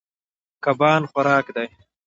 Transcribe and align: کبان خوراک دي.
کبان 0.63 1.01
خوراک 1.11 1.47
دي. 1.55 1.67